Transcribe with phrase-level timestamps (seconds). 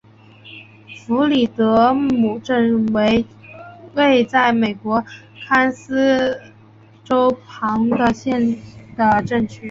[1.05, 3.23] 弗里德姆镇区为
[3.93, 4.99] 位在美国
[5.47, 6.41] 堪萨斯
[7.03, 8.57] 州波旁县
[8.97, 9.59] 的镇区。